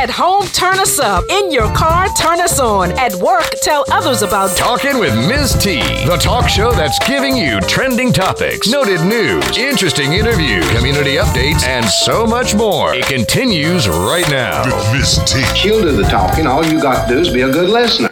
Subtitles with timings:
[0.00, 1.24] At home, turn us up.
[1.28, 2.92] In your car, turn us on.
[2.92, 5.62] At work, tell others about Talking with Ms.
[5.62, 11.64] T, the talk show that's giving you trending topics, noted news, interesting interviews, community updates,
[11.64, 12.94] and so much more.
[12.94, 14.64] It continues right now.
[14.90, 15.42] Miss T.
[15.54, 16.46] She'll do the talking.
[16.46, 18.08] All you got to do is be a good listener.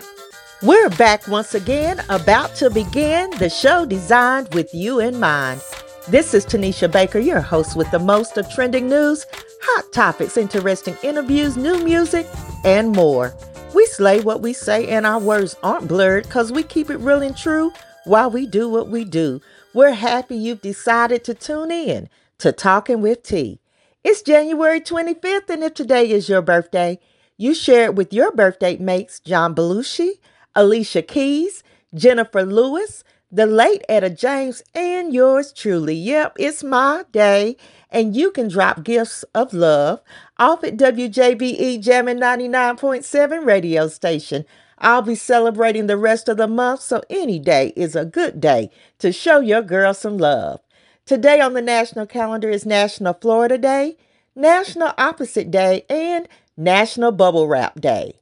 [0.61, 5.63] We're back once again, about to begin the show designed with you in mind.
[6.11, 9.27] This is Tanisha Baker, your host with the most of trending news,
[9.61, 12.27] hot topics, interesting interviews, new music,
[12.65, 13.35] and more.
[13.75, 17.21] We slay what we say, and our words aren't blurred because we keep it real
[17.21, 17.73] and true
[18.05, 19.43] while we do what we do.
[19.75, 23.61] We're happy you've decided to tune in to Talking with T.
[24.03, 27.01] It's January 25th, and if today is your birthday,
[27.37, 30.13] you share it with your birthday mates, John Belushi,
[30.55, 31.63] Alicia Keys,
[31.95, 35.95] Jennifer Lewis, the late Etta James, and yours truly.
[35.95, 37.57] Yep, it's my day,
[37.91, 40.01] and you can drop gifts of love
[40.39, 44.45] off at WJBE Jammin' 99.7 radio station.
[44.79, 48.71] I'll be celebrating the rest of the month, so any day is a good day
[48.99, 50.61] to show your girl some love.
[51.05, 53.97] Today on the national calendar is National Florida Day,
[54.37, 58.15] National Opposite Day, and National Bubble Wrap Day.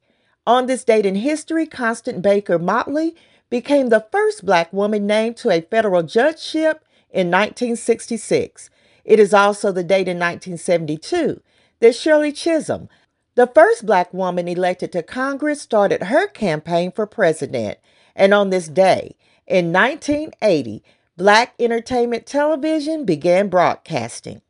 [0.47, 3.17] On this date in history, Constance Baker Motley
[3.51, 8.71] became the first black woman named to a federal judgeship in 1966.
[9.05, 11.41] It is also the date in 1972
[11.81, 12.89] that Shirley Chisholm,
[13.35, 17.79] the first black woman elected to Congress, started her campaign for president.
[18.15, 19.15] And on this day,
[19.47, 20.83] in 1980,
[21.17, 24.43] Black Entertainment Television began broadcasting.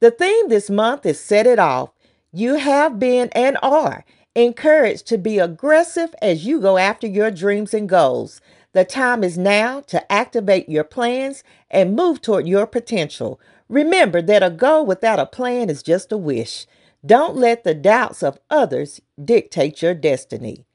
[0.00, 1.90] The theme this month is Set It Off.
[2.32, 4.04] You have been and are
[4.36, 8.42] encouraged to be aggressive as you go after your dreams and goals.
[8.72, 13.40] The time is now to activate your plans and move toward your potential.
[13.70, 16.66] Remember that a goal without a plan is just a wish.
[17.04, 20.66] Don't let the doubts of others dictate your destiny.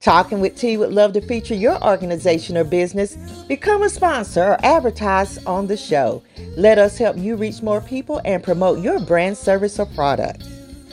[0.00, 3.16] Talking with T would love to feature your organization or business.
[3.48, 6.22] Become a sponsor or advertise on the show.
[6.56, 10.44] Let us help you reach more people and promote your brand, service, or product.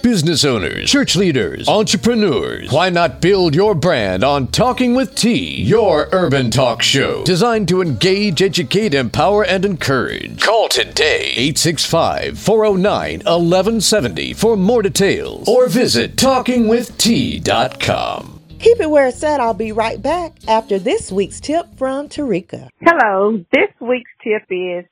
[0.01, 6.07] Business owners, church leaders, entrepreneurs, why not build your brand on Talking with T, your
[6.13, 10.41] urban talk show designed to engage, educate, empower, and encourage?
[10.41, 18.39] Call today 865 409 1170 for more details or visit talkingwitht.com.
[18.59, 19.41] Keep it where it's at.
[19.41, 22.69] I'll be right back after this week's tip from Tarika.
[22.81, 23.43] Hello.
[23.51, 24.85] This week's tip is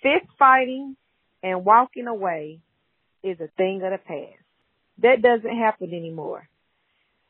[0.00, 0.94] fist fighting
[1.42, 2.60] and walking away
[3.22, 4.42] is a thing of the past.
[4.98, 6.48] That doesn't happen anymore.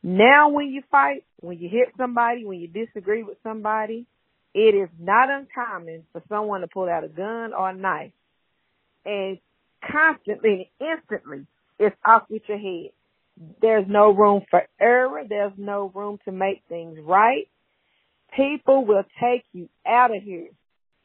[0.03, 4.05] Now when you fight, when you hit somebody, when you disagree with somebody,
[4.53, 8.11] it is not uncommon for someone to pull out a gun or a knife
[9.05, 9.39] and
[9.91, 11.45] constantly and instantly
[11.79, 12.91] it's off with your head.
[13.61, 15.23] There's no room for error.
[15.27, 17.47] There's no room to make things right.
[18.35, 20.49] People will take you out of here.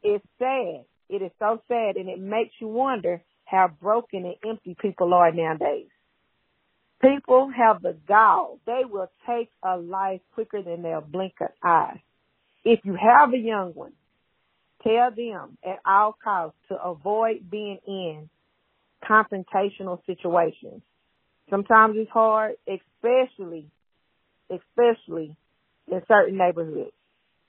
[0.03, 0.85] It's sad.
[1.09, 5.33] It is so sad and it makes you wonder how broken and empty people are
[5.33, 5.89] nowadays.
[7.01, 8.59] People have the gall.
[8.67, 12.03] They will take a life quicker than they'll blink an eye.
[12.65, 13.93] If you have a young one,
[14.83, 18.29] tell them at all costs to avoid being in
[19.09, 20.83] confrontational situations.
[21.49, 23.71] Sometimes it's hard, especially,
[24.51, 25.37] especially
[25.91, 26.93] in certain neighborhoods.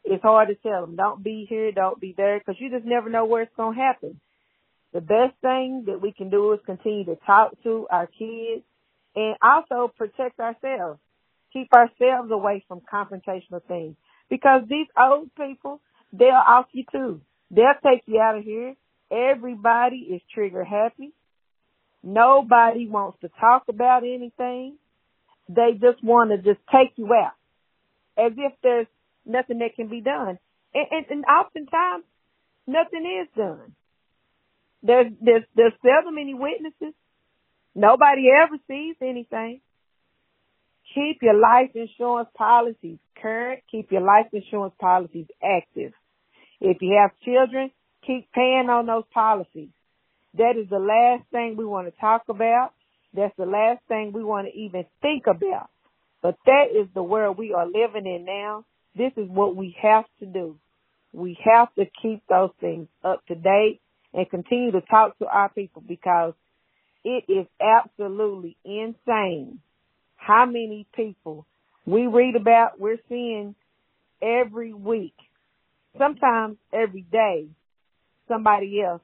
[0.06, 3.10] It's hard to tell them, don't be here, don't be there, because you just never
[3.10, 4.22] know where it's going to happen.
[4.94, 8.64] The best thing that we can do is continue to talk to our kids
[9.16, 11.00] and also protect ourselves.
[11.54, 13.96] Keep ourselves away from confrontational things.
[14.30, 15.82] Because these old people,
[16.14, 17.22] they'll off you too.
[17.52, 18.76] They'll take you out of here.
[19.12, 21.12] Everybody is trigger happy.
[22.04, 24.78] Nobody wants to talk about anything.
[25.48, 27.34] They just want to just take you out
[28.18, 28.88] as if there's
[29.26, 30.38] nothing that can be done.
[30.74, 32.04] And, and, and oftentimes
[32.68, 33.74] nothing is done.
[34.82, 36.94] There's, there's, there's seldom any witnesses.
[37.76, 39.62] Nobody ever sees anything.
[40.96, 43.62] Keep your life insurance policies current.
[43.72, 45.94] Keep your life insurance policies active.
[46.62, 47.72] If you have children,
[48.06, 49.70] keep paying on those policies.
[50.36, 52.72] That is the last thing we want to talk about.
[53.14, 55.70] That's the last thing we want to even think about.
[56.22, 58.66] But that is the world we are living in now.
[58.96, 60.58] This is what we have to do.
[61.14, 63.80] We have to keep those things up to date
[64.14, 66.34] and continue to talk to our people because
[67.04, 69.60] it is absolutely insane
[70.18, 71.46] how many people
[71.86, 73.56] we read about, we're seeing
[74.22, 75.16] every week,
[75.98, 77.48] sometimes every day,
[78.28, 79.02] somebody else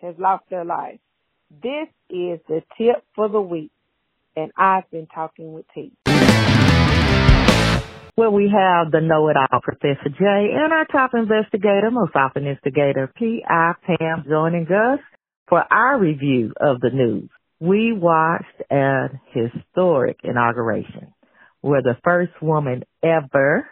[0.00, 0.98] has lost their life.
[1.50, 3.70] This is the tip for the week.
[4.36, 5.92] and I've been talking with T.
[8.16, 13.74] Well, we have the know-it-all Professor J and our top investigator, most often instigator P.I.
[13.86, 15.00] Pam joining us
[15.50, 17.28] for our review of the news.
[17.60, 21.12] We watched an historic inauguration
[21.60, 23.68] where the first woman ever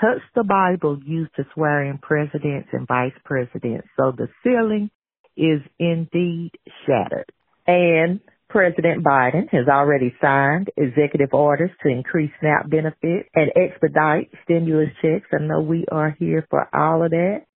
[0.00, 3.86] touched the Bible used to swear in presidents and vice presidents.
[3.96, 4.90] So the ceiling
[5.36, 6.50] is indeed
[6.84, 7.30] shattered.
[7.68, 8.18] And
[8.54, 15.26] President Biden has already signed executive orders to increase SNAP benefits and expedite stimulus checks.
[15.32, 17.46] I know we are here for all of that.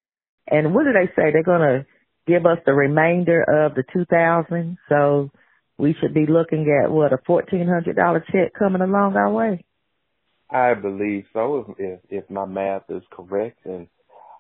[0.48, 1.30] And what do they say?
[1.30, 1.86] They're going to
[2.26, 4.76] give us the remainder of the 2000.
[4.88, 5.30] So
[5.78, 9.64] we should be looking at what a $1,400 check coming along our way.
[10.50, 13.86] I believe so, if if my math is correct, and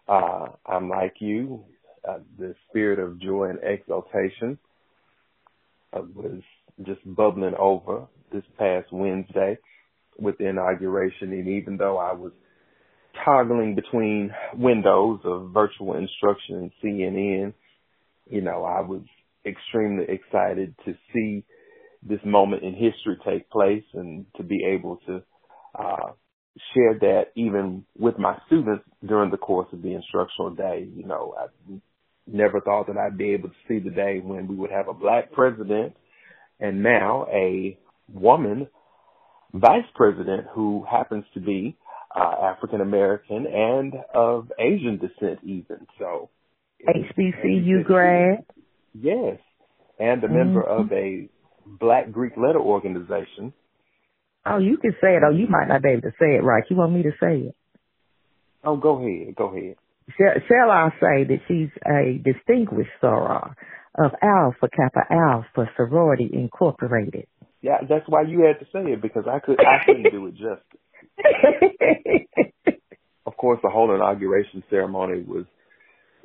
[0.08, 1.64] uh, I'm like you,
[2.08, 4.58] uh, the spirit of joy and exaltation
[5.92, 6.42] uh, was
[6.84, 9.58] just bubbling over this past Wednesday
[10.18, 12.32] with the inauguration, and even though I was
[13.24, 17.54] toggling between windows of virtual instruction and CNN,
[18.30, 19.02] you know, I was
[19.46, 21.44] extremely excited to see
[22.02, 25.22] this moment in history take place and to be able to
[25.78, 26.12] uh,
[26.74, 30.88] shared that even with my students during the course of the instructional day.
[30.94, 31.46] You know, I
[32.32, 34.94] never thought that I'd be able to see the day when we would have a
[34.94, 35.94] black president
[36.60, 37.78] and now a
[38.12, 38.68] woman
[39.52, 41.76] vice president who happens to be
[42.14, 45.86] uh, African American and of Asian descent even.
[45.98, 46.30] So
[46.86, 48.44] HBCU grad.
[48.94, 49.38] Yes.
[49.98, 50.82] And a member mm-hmm.
[50.82, 51.28] of a
[51.78, 53.52] black Greek letter organization
[54.50, 55.22] Oh, you can say it.
[55.26, 56.64] Oh, you might not be able to say it right.
[56.70, 57.56] You want me to say it?
[58.64, 59.34] Oh, go ahead.
[59.36, 59.76] Go ahead.
[60.16, 63.54] Shall, I say that she's a distinguished soror
[63.98, 67.26] of Alpha Kappa Alpha Sorority Incorporated?
[67.60, 70.34] Yeah, that's why you had to say it because I could I couldn't do it
[70.34, 70.78] justice.
[73.26, 75.44] of course, the whole inauguration ceremony was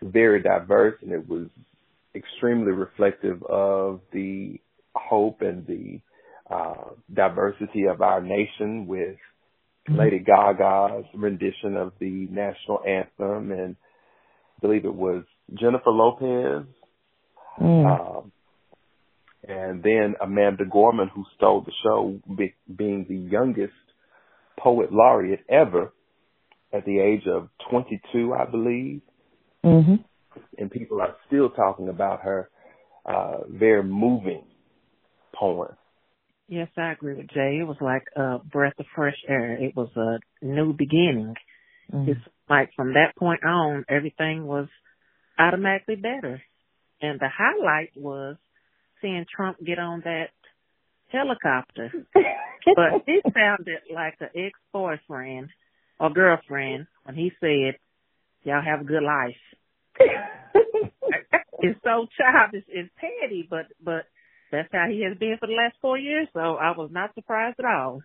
[0.02, 1.48] very diverse and it was
[2.16, 4.60] extremely reflective of the
[4.96, 6.00] hope and the
[6.50, 9.18] uh, diversity of our nation with.
[9.90, 13.76] Lady Gaga's rendition of the national anthem, and
[14.58, 16.66] I believe it was Jennifer Lopez,
[17.60, 18.18] mm.
[18.20, 18.32] um,
[19.46, 23.74] and then Amanda Gorman, who stole the show, be, being the youngest
[24.58, 25.92] poet laureate ever
[26.72, 29.02] at the age of 22, I believe.
[29.66, 29.96] Mm-hmm.
[30.58, 32.50] And people are still talking about her
[33.06, 34.46] uh, very moving
[35.36, 35.76] poem.
[36.48, 37.60] Yes, I agree with Jay.
[37.62, 39.54] It was like a breath of fresh air.
[39.54, 41.36] It was a new beginning.
[41.92, 42.10] Mm.
[42.10, 42.20] It's
[42.50, 44.68] like from that point on, everything was
[45.40, 46.42] automatically better.
[47.02, 48.36] And the highlight was
[49.02, 50.30] seeing Trump get on that
[51.12, 51.92] helicopter.
[52.14, 55.50] but it sounded like an ex-boyfriend
[56.00, 57.78] or girlfriend when he said,
[58.44, 59.36] y'all have a good life.
[61.60, 64.06] it's so childish and petty, but, but
[64.54, 67.60] that's how he has been for the last four years, so I was not surprised
[67.60, 68.02] at all.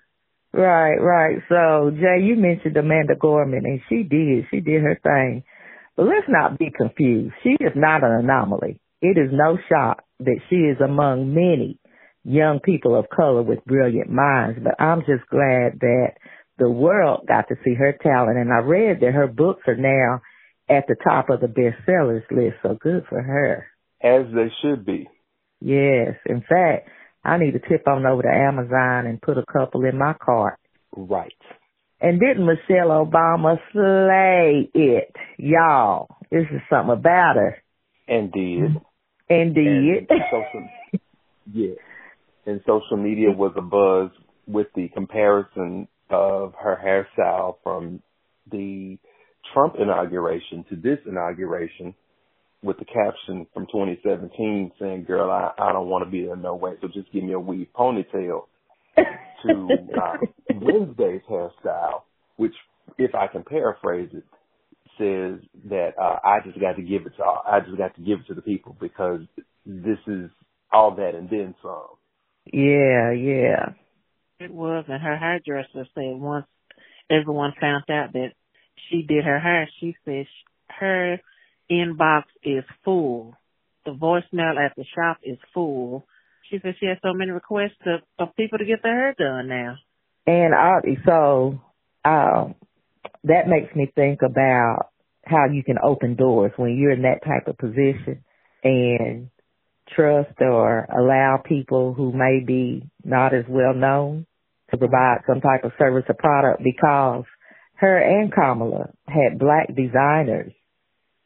[0.53, 1.37] Right, right.
[1.49, 4.47] So, Jay, you mentioned Amanda Gorman, and she did.
[4.51, 5.45] She did her thing.
[5.97, 7.35] But let's not be confused.
[7.43, 8.81] She is not an anomaly.
[9.03, 11.79] It is no shock that she is among many
[12.25, 16.13] young people of color with brilliant minds, but I'm just glad that
[16.59, 18.39] the world got to see her talent.
[18.39, 20.23] And I read that her books are now
[20.69, 23.67] at the top of the bestsellers list, so good for her.
[24.03, 25.09] As they should be.
[25.61, 26.15] Yes.
[26.27, 26.89] In fact,
[27.25, 30.59] I need to tip on over to Amazon and put a couple in my cart.
[30.97, 31.33] Right.
[32.01, 35.15] And didn't Michelle Obama slay it?
[35.37, 37.57] Y'all, this is something about her.
[38.07, 38.81] And did.
[39.29, 40.09] And did.
[40.09, 40.69] And social,
[41.53, 41.75] yeah.
[42.47, 44.11] And social media was a buzz
[44.47, 48.01] with the comparison of her hairstyle from
[48.51, 48.97] the
[49.53, 51.95] Trump inauguration to this inauguration
[52.63, 56.55] with the caption from 2017 saying, "Girl, I, I don't want to be there no
[56.55, 58.45] way, so just give me a weave ponytail."
[59.43, 59.69] to
[60.01, 60.17] uh,
[60.55, 62.03] Wednesday's hairstyle,
[62.37, 62.55] which,
[62.99, 64.25] if I can paraphrase it,
[64.99, 68.03] says that uh, I just got to give it to all, I just got to
[68.03, 69.21] give it to the people because
[69.65, 70.31] this is
[70.73, 71.87] all that and then some.
[72.53, 73.67] Yeah, yeah.
[74.41, 76.47] It was, and her hairdresser said once
[77.11, 78.33] everyone found out that
[78.89, 80.27] she did her hair, she said
[80.69, 81.21] her
[81.71, 83.35] inbox is full.
[83.85, 86.07] The voicemail at the shop is full.
[86.51, 89.49] She said she has so many requests to, of people to get their hair done
[89.49, 89.77] now.
[90.27, 91.61] And I, so
[92.05, 92.55] um,
[93.25, 94.91] that makes me think about
[95.25, 98.25] how you can open doors when you're in that type of position.
[98.65, 99.31] And
[99.95, 104.27] trust or allow people who may be not as well known
[104.71, 107.25] to provide some type of service or product because
[107.75, 110.53] her and Kamala had black designers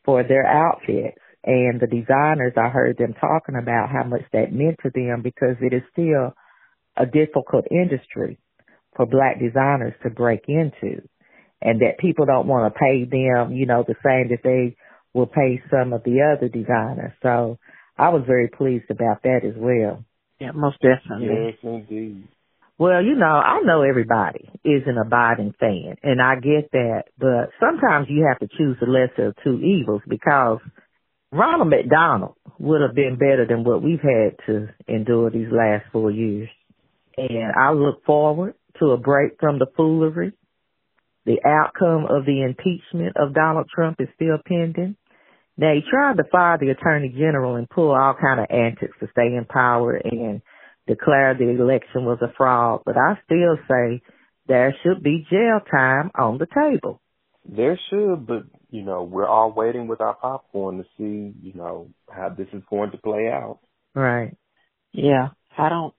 [0.04, 4.78] for their outfits and the designers I heard them talking about how much that meant
[4.82, 6.35] to them because it is still
[6.97, 8.38] a difficult industry
[8.97, 11.02] for black designers to break into
[11.61, 14.76] and that people don't want to pay them, you know, the same that they
[15.14, 17.12] will pay some of the other designers.
[17.23, 17.59] So
[17.97, 20.04] I was very pleased about that as well.
[20.40, 21.47] Yeah, most definitely.
[21.47, 22.28] Yes, indeed.
[22.82, 27.50] Well, you know, I know everybody is an abiding fan, and I get that, but
[27.60, 30.58] sometimes you have to choose the lesser of two evils because
[31.30, 36.10] Ronald McDonald would have been better than what we've had to endure these last four
[36.10, 36.48] years.
[37.16, 40.32] And I look forward to a break from the foolery.
[41.24, 44.96] The outcome of the impeachment of Donald Trump is still pending.
[45.56, 49.06] Now he tried to fire the attorney general and pull all kind of antics to
[49.12, 50.42] stay in power and
[50.86, 54.02] declare the election was a fraud, but I still say
[54.46, 57.00] there should be jail time on the table.
[57.44, 61.88] There should, but you know, we're all waiting with our popcorn to see, you know,
[62.10, 63.58] how this is going to play out.
[63.94, 64.36] Right.
[64.92, 65.28] Yeah.
[65.58, 65.94] I don't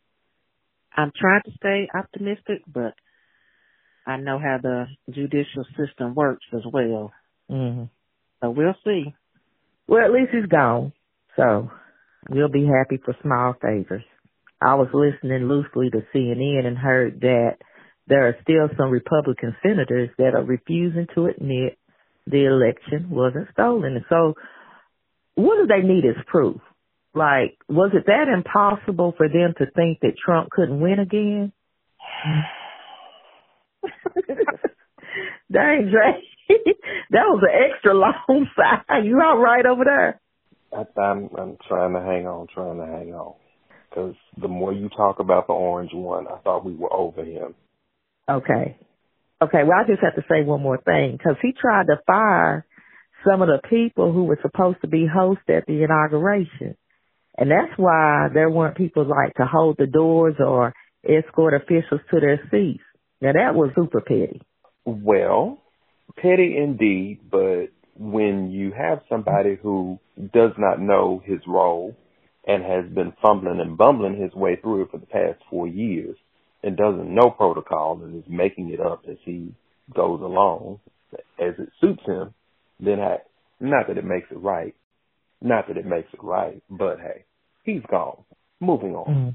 [0.96, 2.94] I'm trying to stay optimistic, but
[4.06, 7.12] I know how the judicial system works as well.
[7.50, 7.86] Mm-hmm.
[8.42, 9.14] So we'll see.
[9.88, 10.94] Well, at least he's gone.
[11.36, 11.72] So
[12.30, 14.04] we'll be happy for small favors.
[14.66, 17.58] I was listening loosely to CNN and heard that
[18.08, 21.78] there are still some Republican senators that are refusing to admit
[22.28, 24.04] the election wasn't stolen.
[24.10, 24.36] So
[25.36, 26.62] what do they need as proof?
[27.14, 31.52] Like, was it that impossible for them to think that Trump couldn't win again?
[35.52, 36.24] Dang, Dre.
[37.12, 39.00] that was an extra long sigh.
[39.04, 40.20] You all right over there?
[40.76, 43.36] I, I'm I'm trying to hang on, trying to hang on.
[43.94, 47.54] Because the more you talk about the orange one, I thought we were over him.
[48.28, 48.78] Okay.
[49.42, 52.66] Okay, well, I just have to say one more thing because he tried to fire
[53.28, 56.76] some of the people who were supposed to be hosts at the inauguration.
[57.38, 60.74] And that's why there weren't people like to hold the doors or
[61.04, 62.84] escort officials to their seats.
[63.22, 64.42] Now that was super petty.
[64.86, 65.62] Well,
[66.18, 70.00] petty indeed, but when you have somebody who
[70.34, 71.96] does not know his role
[72.46, 76.18] and has been fumbling and bumbling his way through it for the past four years
[76.62, 79.54] and doesn't know protocol and is making it up as he
[79.94, 80.80] goes along
[81.40, 82.34] as it suits him,
[82.80, 83.18] then I,
[83.60, 84.76] not that it makes it right,
[85.42, 87.26] not that it makes it right, but hey,
[87.64, 88.24] he's gone.
[88.60, 89.14] Moving on.
[89.14, 89.30] Mm-hmm.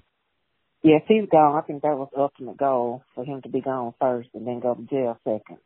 [0.82, 1.56] Yes, he's gone.
[1.56, 4.60] I think that was the ultimate goal for him to be gone first and then
[4.60, 5.58] go to jail second.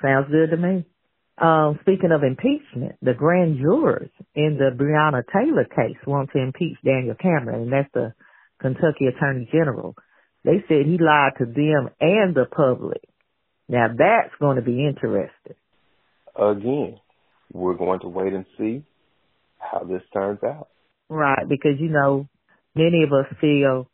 [0.00, 0.86] Sounds good to me.
[1.40, 6.76] Um, speaking of impeachment, the grand jurors in the Breonna Taylor case want to impeach
[6.84, 8.12] Daniel Cameron, and that's the
[8.60, 9.94] Kentucky Attorney General.
[10.44, 13.02] They said he lied to them and the public.
[13.68, 15.56] Now that's going to be interesting.
[16.36, 16.98] Again,
[17.52, 18.84] we're going to wait and see
[19.58, 20.68] how this turns out.
[21.08, 22.28] Right, because you know,
[22.74, 23.88] many of us feel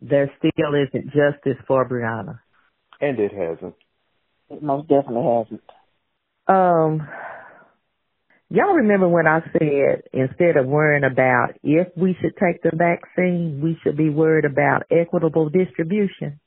[0.00, 2.40] there still isn't justice for Breonna.
[3.00, 3.74] And it hasn't.
[4.50, 5.62] It most definitely hasn't.
[6.48, 7.06] Um,
[8.48, 13.60] y'all remember when I said instead of worrying about if we should take the vaccine,
[13.62, 16.40] we should be worried about equitable distribution.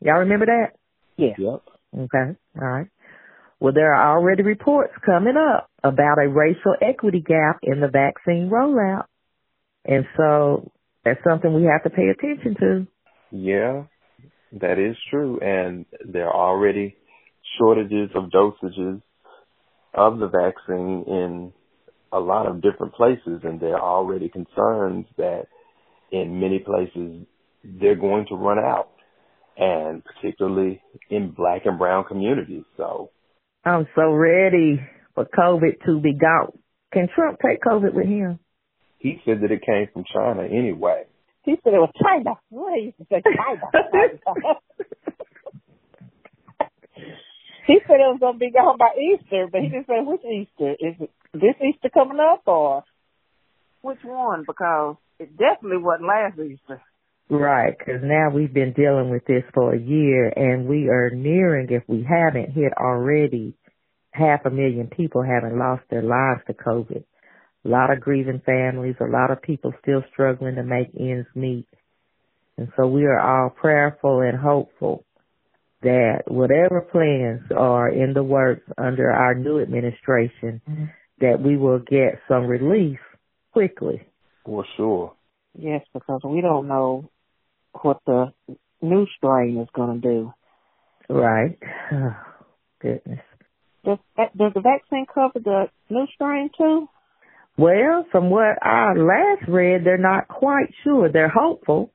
[0.00, 0.72] Y'all remember that?
[1.16, 1.34] Yeah.
[1.38, 1.62] Yep.
[1.94, 2.38] Okay.
[2.60, 2.88] All right.
[3.58, 8.50] Well, there are already reports coming up about a racial equity gap in the vaccine
[8.52, 9.06] rollout.
[9.84, 10.70] And so
[11.04, 12.86] that's something we have to pay attention to.
[13.30, 13.84] Yeah,
[14.60, 15.38] that is true.
[15.40, 16.96] And there are already
[17.58, 19.02] shortages of dosages
[19.94, 21.52] of the vaccine in
[22.12, 25.44] a lot of different places, and there are already concerns that
[26.12, 27.26] in many places
[27.64, 28.90] they're going to run out,
[29.56, 32.64] and particularly in black and brown communities.
[32.76, 33.10] So
[33.64, 34.80] I'm so ready
[35.14, 36.58] for COVID to be gone.
[36.92, 38.38] Can Trump take COVID with him?
[38.98, 41.04] He said that it came from China anyway.
[41.42, 42.34] He said it was China.
[42.48, 44.58] What he used say China.
[47.66, 50.22] He said it was going to be gone by Easter, but he didn't say which
[50.22, 50.72] Easter.
[50.78, 52.84] Is it this Easter coming up or
[53.82, 54.44] which one?
[54.46, 56.80] Because it definitely wasn't last Easter.
[57.28, 61.66] Right, because now we've been dealing with this for a year and we are nearing,
[61.70, 63.54] if we haven't hit already,
[64.12, 67.02] half a million people having lost their lives to COVID.
[67.64, 71.66] A lot of grieving families, a lot of people still struggling to make ends meet.
[72.56, 75.04] And so we are all prayerful and hopeful
[75.82, 80.84] that whatever plans are in the works under our new administration, mm-hmm.
[81.20, 82.98] that we will get some relief
[83.52, 84.02] quickly.
[84.44, 85.14] For sure.
[85.58, 87.10] Yes, because we don't know
[87.82, 88.32] what the
[88.82, 90.32] new strain is going to do.
[91.08, 91.58] Right.
[91.92, 92.16] Oh,
[92.80, 93.20] goodness.
[93.84, 96.88] Does, does the vaccine cover the new strain too?
[97.56, 101.10] Well, from what I last read, they're not quite sure.
[101.10, 101.92] They're hopeful,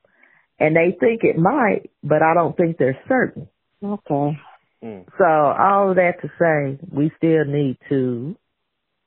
[0.59, 3.47] and they think it might, but I don't think they're certain.
[3.83, 4.39] Okay.
[4.83, 5.05] Mm.
[5.17, 8.35] So all of that to say, we still need to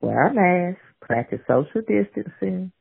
[0.01, 2.73] wear a mask, practice social distancing,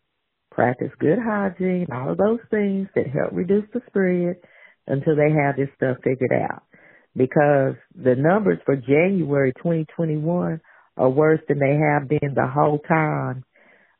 [0.51, 4.37] practice good hygiene, all of those things that help reduce the spread
[4.87, 6.63] until they have this stuff figured out.
[7.15, 10.61] Because the numbers for January 2021
[10.97, 13.43] are worse than they have been the whole time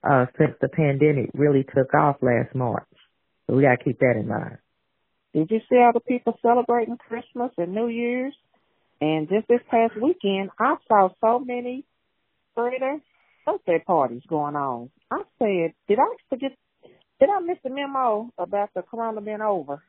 [0.04, 2.88] uh, since the pandemic really took off last March.
[3.48, 4.58] So we got to keep that in mind.
[5.34, 8.36] Did you see all the people celebrating Christmas and New Year's?
[9.02, 11.86] And just this past weekend, I saw so many
[12.56, 13.02] further
[13.46, 14.90] birthday parties going on.
[15.12, 16.52] I said, did I forget?
[17.20, 19.82] Did I miss the memo about the corona being over?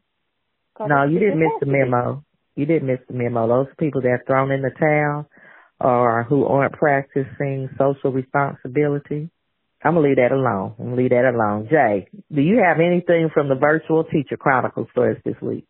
[0.81, 2.25] No, you didn't miss the memo.
[2.57, 3.47] You didn't miss the memo.
[3.47, 5.29] Those people that are thrown in the towel
[5.81, 9.31] or who aren't practicing social responsibility,
[9.85, 10.75] I'm gonna leave that alone.
[10.79, 11.69] I'm gonna leave that alone.
[11.71, 15.67] Jay, do you have anything from the virtual teacher chronicles for us this week?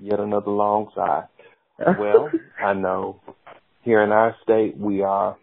[0.00, 1.24] Yet another long sigh.
[1.98, 3.20] well, I know
[3.82, 5.36] here in our state we are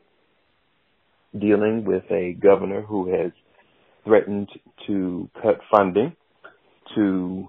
[1.38, 3.31] dealing with a governor who has
[4.03, 4.50] threatened
[4.88, 6.15] to cut funding
[6.95, 7.47] to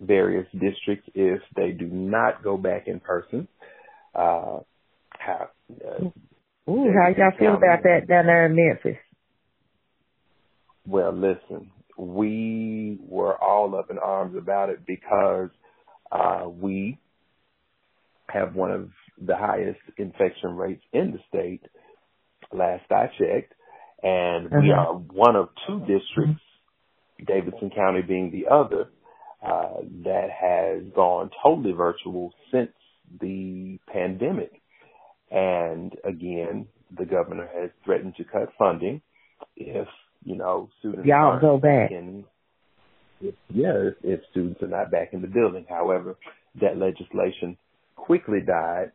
[0.00, 3.48] various districts if they do not go back in person.
[4.14, 4.60] Uh,
[5.10, 5.48] how,
[5.84, 6.08] uh,
[6.68, 9.00] Ooh, how y'all feel about that down there in Memphis?
[10.86, 15.50] Well, listen, we were all up in arms about it because
[16.10, 16.98] uh, we
[18.28, 18.90] have one of
[19.20, 21.62] the highest infection rates in the state.
[22.52, 23.52] Last I checked,
[24.02, 24.60] and uh-huh.
[24.62, 26.42] we are one of two districts,
[27.26, 28.88] Davidson County being the other,
[29.46, 32.72] uh, that has gone totally virtual since
[33.20, 34.59] the pandemic.
[35.30, 36.66] And again,
[36.96, 39.00] the governor has threatened to cut funding
[39.56, 39.86] if,
[40.24, 41.90] you know, students Y'all go back.
[41.92, 42.24] In,
[43.20, 45.66] if, yeah, if, if students are not back in the building.
[45.68, 46.16] However,
[46.60, 47.56] that legislation
[47.96, 48.92] quickly died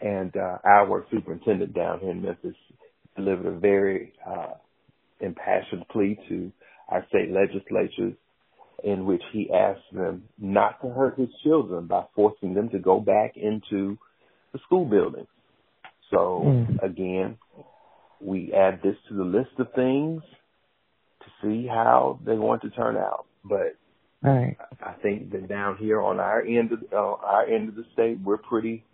[0.00, 2.56] and uh, our superintendent down here in Memphis
[3.16, 4.54] delivered a very uh,
[5.20, 6.52] impassioned plea to
[6.88, 8.14] our state legislatures
[8.82, 13.00] in which he asked them not to hurt his children by forcing them to go
[13.00, 13.96] back into
[14.54, 15.26] the school buildings.
[16.10, 16.82] So mm.
[16.82, 17.36] again,
[18.20, 20.22] we add this to the list of things
[21.20, 23.26] to see how they're going to turn out.
[23.44, 23.76] But
[24.22, 24.56] right.
[24.80, 28.18] I think that down here on our end of uh, our end of the state,
[28.24, 28.84] we're pretty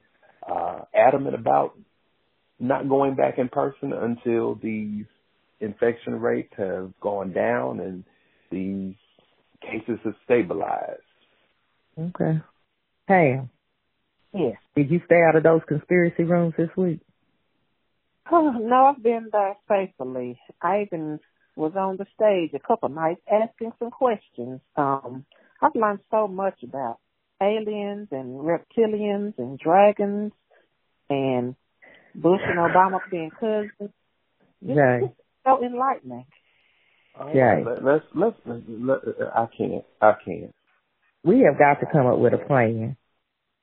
[0.50, 1.78] uh, adamant about
[2.58, 5.04] not going back in person until these
[5.60, 8.04] infection rates have gone down and
[8.50, 8.94] these
[9.60, 11.02] cases have stabilized.
[11.98, 12.40] Okay.
[13.06, 13.40] Hey,
[14.32, 14.56] Yes.
[14.76, 17.00] Did you stay out of those conspiracy rooms this week?
[18.30, 20.38] Oh, no, I've been there faithfully.
[20.60, 21.20] I even
[21.56, 24.60] was on the stage a couple nights asking some questions.
[24.76, 25.24] Um,
[25.60, 26.98] I've learned so much about
[27.42, 30.32] aliens and reptilians and dragons
[31.08, 31.56] and
[32.14, 33.92] Bush and Obama being cousins.
[34.62, 35.02] Right.
[35.44, 36.26] So enlightening.
[37.34, 37.62] Yeah.
[37.82, 38.98] Let's, let's, let's, let,
[39.34, 40.54] I can't, I can't.
[41.24, 42.96] We have got to come up with a plan.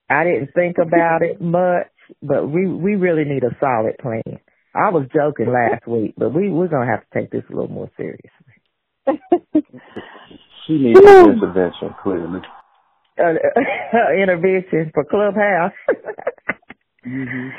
[0.10, 1.88] I didn't think about it much,
[2.22, 4.40] but we we really need a solid plan.
[4.74, 7.70] I was joking last week, but we we're gonna have to take this a little
[7.72, 8.30] more seriously.
[10.68, 12.42] she needs an intervention, clearly.
[13.20, 13.34] Uh,
[14.22, 15.74] intervention for Clubhouse.
[17.06, 17.50] mm-hmm.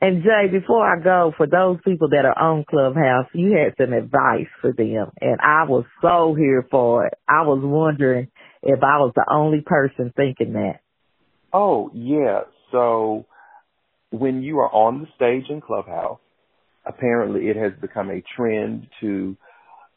[0.00, 3.94] And Jay, before I go, for those people that are on Clubhouse, you had some
[3.94, 7.14] advice for them, and I was so here for it.
[7.28, 8.28] I was wondering
[8.62, 10.80] if I was the only person thinking that.
[11.56, 12.42] Oh, yeah.
[12.72, 13.26] So
[14.10, 16.20] when you are on the stage in Clubhouse,
[16.86, 19.36] apparently it has become a trend to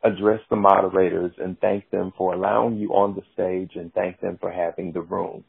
[0.04, 4.38] address the moderators and thank them for allowing you on the stage and thank them
[4.42, 5.44] for having the room.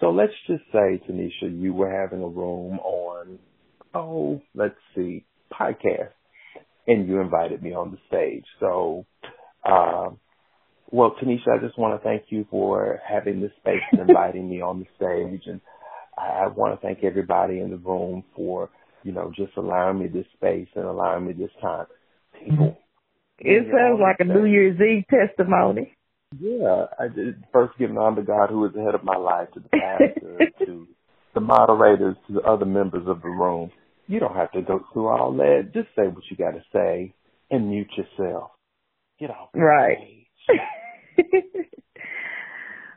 [0.00, 3.38] So let's just say, Tanisha, you were having a room on,
[3.94, 6.12] oh, let's see, podcast,
[6.86, 8.44] and you invited me on the stage.
[8.60, 9.06] So,
[9.64, 10.10] uh,
[10.90, 14.60] well, Tanisha, I just want to thank you for having this space and inviting me
[14.60, 15.42] on the stage.
[15.46, 15.60] And
[16.16, 18.70] I want to thank everybody in the room for,
[19.02, 21.86] you know, just allowing me this space and allowing me this time.
[22.44, 22.78] People.
[23.38, 25.96] It sounds like a New Year's Eve testimony.
[26.38, 29.48] Yeah, I did first giving honor to God who is the head of my life,
[29.54, 30.88] to the pastor, to
[31.34, 33.70] the moderators, to the other members of the room.
[34.08, 35.70] You don't have to go through all that.
[35.72, 37.14] Just say what you got to say
[37.50, 38.50] and mute yourself.
[39.20, 39.50] Get off.
[39.54, 40.15] Right.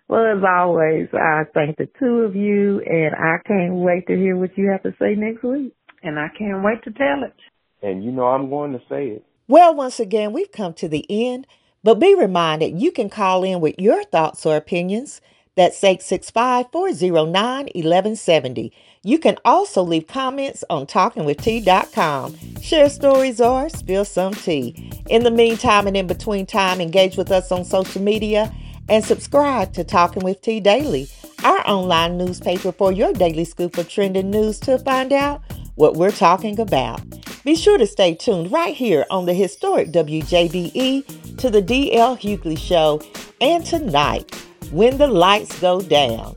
[0.07, 4.35] well, as always, I thank the two of you, and I can't wait to hear
[4.35, 5.73] what you have to say next week.
[6.01, 7.35] And I can't wait to tell it.
[7.81, 9.25] And you know I'm going to say it.
[9.47, 11.47] Well, once again, we've come to the end,
[11.83, 15.21] but be reminded you can call in with your thoughts or opinions.
[15.59, 18.71] That's 865 409 1170.
[19.03, 22.61] You can also leave comments on talkingwitht.com.
[22.61, 24.89] Share stories or spill some tea.
[25.09, 28.55] In the meantime and in between time, engage with us on social media
[28.87, 31.09] and subscribe to Talking with T Daily,
[31.43, 35.41] our online newspaper for your daily scoop of trending news to find out
[35.75, 37.01] what we're talking about.
[37.43, 42.57] Be sure to stay tuned right here on the historic WJBE to the DL Hughley
[42.57, 43.01] Show
[43.41, 44.33] and tonight,
[44.71, 46.35] when the lights go down.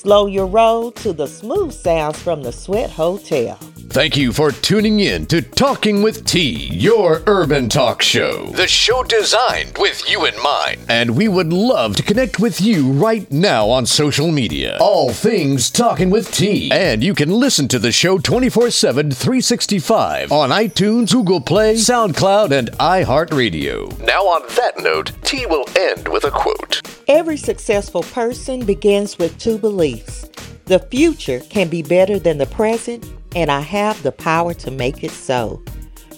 [0.00, 3.58] Slow your roll to the smooth sounds from the Sweat Hotel.
[3.90, 8.46] Thank you for tuning in to Talking with T, your urban talk show.
[8.46, 10.86] The show designed with you in mind.
[10.88, 14.78] And we would love to connect with you right now on social media.
[14.80, 16.70] All things Talking with T.
[16.72, 22.52] And you can listen to the show 24 7, 365 on iTunes, Google Play, SoundCloud,
[22.52, 23.98] and iHeartRadio.
[24.06, 26.80] Now, on that note, T will end with a quote
[27.12, 30.30] Every successful person begins with two beliefs
[30.66, 35.02] the future can be better than the present and I have the power to make
[35.02, 35.60] it so.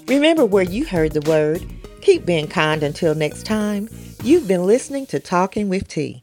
[0.07, 1.64] Remember where you heard the word.
[2.02, 3.88] Keep being kind until next time.
[4.22, 6.22] You've been listening to Talking with T.